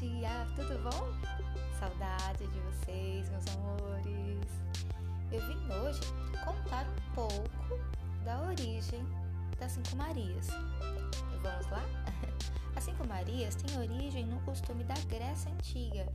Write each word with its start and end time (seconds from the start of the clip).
dia, 0.00 0.46
tudo 0.54 0.78
bom? 0.84 1.12
Saudade 1.76 2.46
de 2.46 2.60
vocês, 2.60 3.28
meus 3.30 3.44
amores. 3.48 4.46
Eu 5.32 5.40
vim 5.40 5.72
hoje 5.72 6.00
contar 6.44 6.86
um 6.86 7.14
pouco 7.14 7.80
da 8.24 8.42
origem 8.42 9.04
das 9.58 9.72
Cinco 9.72 9.96
Marias. 9.96 10.46
Vamos 11.42 11.66
lá? 11.70 11.82
As 12.76 12.84
Cinco 12.84 13.04
Marias 13.08 13.56
têm 13.56 13.76
origem 13.76 14.24
no 14.24 14.38
costume 14.42 14.84
da 14.84 14.94
Grécia 15.08 15.50
Antiga. 15.50 16.06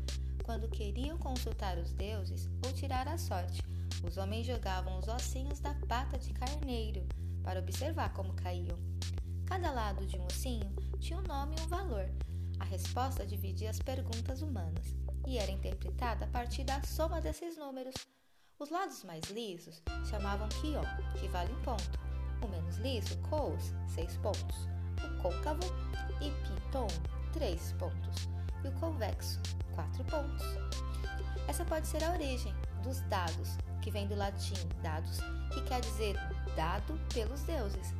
Quando 0.45 0.69
queriam 0.69 1.17
consultar 1.17 1.77
os 1.77 1.91
deuses 1.91 2.49
ou 2.65 2.71
tirar 2.71 3.05
a 3.09 3.17
sorte, 3.17 3.61
os 4.07 4.15
homens 4.15 4.45
jogavam 4.45 4.97
os 4.97 5.09
ossinhos 5.09 5.59
da 5.59 5.73
pata 5.89 6.17
de 6.17 6.31
carneiro 6.31 7.05
para 7.43 7.59
observar 7.59 8.13
como 8.13 8.33
caíam. 8.33 8.77
Cada 9.45 9.71
lado 9.71 10.05
de 10.05 10.17
um 10.17 10.25
ossinho 10.25 10.73
tinha 10.99 11.19
um 11.19 11.23
nome 11.23 11.57
e 11.59 11.61
um 11.61 11.67
valor, 11.67 12.09
a 12.59 12.63
resposta 12.65 13.25
dividia 13.25 13.69
as 13.69 13.79
perguntas 13.79 14.41
humanas 14.41 14.95
e 15.27 15.37
era 15.37 15.51
interpretada 15.51 16.25
a 16.25 16.27
partir 16.27 16.63
da 16.63 16.81
soma 16.83 17.21
desses 17.21 17.57
números. 17.57 17.93
Os 18.59 18.69
lados 18.69 19.03
mais 19.03 19.23
lisos 19.25 19.81
chamavam 20.09 20.47
Kion, 20.49 20.83
que 21.19 21.27
vale 21.27 21.51
um 21.53 21.61
ponto. 21.61 21.99
O 22.43 22.47
menos 22.47 22.77
liso, 22.77 23.17
Kous, 23.29 23.73
seis 23.87 24.17
pontos. 24.17 24.67
O 25.03 25.21
côncavo 25.21 25.63
e 26.21 26.31
Piton, 26.47 26.87
três 27.31 27.73
pontos. 27.73 28.27
E 28.63 28.67
o 28.67 28.71
convexo, 28.73 29.39
quatro 29.73 30.03
pontos. 30.05 30.43
Essa 31.47 31.65
pode 31.65 31.87
ser 31.87 32.03
a 32.03 32.11
origem 32.11 32.53
dos 32.83 33.01
dados, 33.01 33.57
que 33.81 33.91
vem 33.91 34.07
do 34.07 34.15
latim 34.15 34.55
dados, 34.81 35.19
que 35.53 35.61
quer 35.63 35.81
dizer 35.81 36.15
dado 36.55 36.97
pelos 37.13 37.41
deuses. 37.43 37.93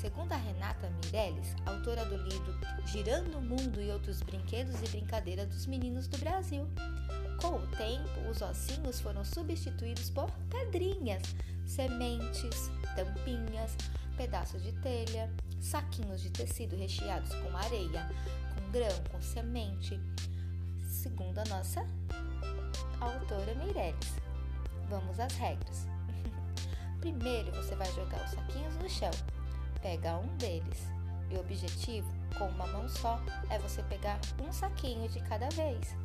Segundo 0.00 0.32
a 0.32 0.36
Renata 0.36 0.90
Meirelles, 1.02 1.54
autora 1.66 2.06
do 2.06 2.16
livro 2.16 2.58
Girando 2.86 3.36
o 3.36 3.42
Mundo 3.42 3.82
e 3.82 3.90
Outros 3.90 4.22
Brinquedos 4.22 4.80
e 4.80 4.88
Brincadeiras 4.88 5.46
dos 5.46 5.66
Meninos 5.66 6.08
do 6.08 6.16
Brasil, 6.16 6.66
com 7.38 7.56
o 7.56 7.66
tempo, 7.76 8.30
os 8.30 8.40
ossinhos 8.40 8.98
foram 8.98 9.22
substituídos 9.22 10.08
por 10.08 10.30
pedrinhas, 10.48 11.22
sementes, 11.66 12.70
tampinhas, 12.96 13.76
pedaços 14.16 14.62
de 14.62 14.72
telha, 14.80 15.30
saquinhos 15.60 16.22
de 16.22 16.30
tecido 16.30 16.76
recheados 16.76 17.34
com 17.34 17.54
areia, 17.54 18.10
com 18.54 18.70
grão, 18.70 19.04
com 19.12 19.20
semente, 19.20 20.00
segundo 20.88 21.40
a 21.40 21.44
nossa 21.44 21.84
autora 22.98 23.54
Meirelles. 23.54 24.14
Vamos 24.88 25.20
às 25.20 25.34
regras. 25.34 25.86
Primeiro 27.00 27.52
você 27.52 27.74
vai 27.74 27.92
jogar 27.92 28.24
os 28.24 28.30
saquinhos 28.30 28.74
no 28.76 28.88
chão 28.88 29.39
pega 29.82 30.18
um 30.18 30.36
deles. 30.36 30.88
E 31.30 31.36
o 31.36 31.40
objetivo, 31.40 32.10
com 32.36 32.48
uma 32.48 32.66
mão 32.66 32.88
só, 32.88 33.20
é 33.48 33.58
você 33.58 33.82
pegar 33.84 34.20
um 34.42 34.52
saquinho 34.52 35.08
de 35.08 35.20
cada 35.20 35.48
vez. 35.50 35.96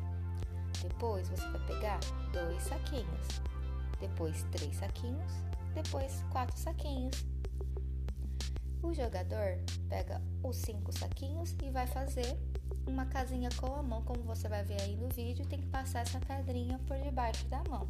Depois 0.82 1.28
você 1.28 1.48
vai 1.48 1.66
pegar 1.66 1.98
dois 2.32 2.62
saquinhos, 2.62 3.40
depois 3.98 4.44
três 4.52 4.76
saquinhos, 4.76 5.32
depois 5.74 6.22
quatro 6.30 6.56
saquinhos. 6.56 7.24
O 8.82 8.94
jogador 8.94 9.58
pega 9.88 10.22
os 10.44 10.56
cinco 10.56 10.92
saquinhos 10.92 11.56
e 11.62 11.70
vai 11.70 11.86
fazer 11.86 12.38
uma 12.86 13.06
casinha 13.06 13.48
com 13.56 13.74
a 13.74 13.82
mão, 13.82 14.02
como 14.02 14.22
você 14.22 14.48
vai 14.48 14.62
ver 14.62 14.80
aí 14.80 14.96
no 14.96 15.08
vídeo, 15.08 15.44
tem 15.46 15.60
que 15.60 15.66
passar 15.66 16.00
essa 16.00 16.20
pedrinha 16.20 16.78
por 16.86 16.96
debaixo 16.98 17.44
da 17.46 17.64
mão. 17.64 17.88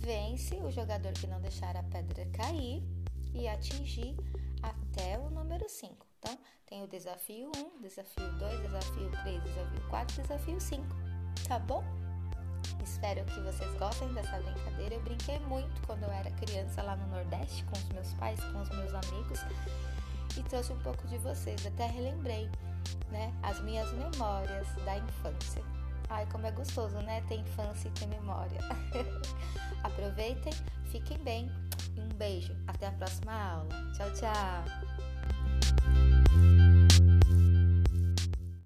Vence 0.00 0.56
o 0.56 0.70
jogador 0.70 1.12
que 1.12 1.26
não 1.26 1.40
deixar 1.40 1.76
a 1.76 1.82
pedra 1.84 2.26
cair 2.26 2.82
e 3.32 3.48
atingir 3.48 4.14
até 4.62 5.18
o 5.18 5.30
número 5.30 5.68
5. 5.68 6.06
Então, 6.18 6.38
tem 6.66 6.82
o 6.82 6.86
desafio 6.86 7.50
1, 7.56 7.80
desafio 7.80 8.32
2, 8.38 8.60
desafio 8.60 9.10
3, 9.22 9.42
desafio 9.42 9.88
4, 9.88 10.22
desafio 10.22 10.60
5. 10.60 10.86
Tá 11.48 11.58
bom? 11.58 11.84
Espero 12.82 13.24
que 13.24 13.40
vocês 13.40 13.74
gostem 13.78 14.12
dessa 14.14 14.38
brincadeira. 14.40 14.94
Eu 14.94 15.02
brinquei 15.02 15.38
muito 15.40 15.86
quando 15.86 16.04
eu 16.04 16.10
era 16.10 16.30
criança 16.32 16.82
lá 16.82 16.96
no 16.96 17.06
Nordeste 17.08 17.64
com 17.64 17.76
os 17.76 17.88
meus 17.88 18.12
pais, 18.14 18.40
com 18.44 18.60
os 18.60 18.68
meus 18.70 18.94
amigos 18.94 19.40
e 20.38 20.42
trouxe 20.44 20.72
um 20.72 20.78
pouco 20.78 21.06
de 21.08 21.18
vocês. 21.18 21.66
Até 21.66 21.86
relembrei, 21.86 22.48
né, 23.10 23.32
as 23.42 23.60
minhas 23.60 23.90
memórias 23.92 24.66
da 24.84 24.98
infância. 24.98 25.62
Ai, 26.08 26.26
como 26.30 26.46
é 26.46 26.50
gostoso, 26.50 26.98
né? 27.00 27.22
Ter 27.28 27.36
infância 27.36 27.88
e 27.88 27.90
ter 27.92 28.06
memória. 28.06 28.58
Aproveitem, 29.82 30.52
fiquem 30.90 31.18
bem 31.18 31.50
um 31.98 32.08
beijo, 32.16 32.54
até 32.66 32.86
a 32.86 32.92
próxima 32.92 33.32
aula. 33.32 33.92
Tchau, 33.94 34.10
tchau! 34.12 34.64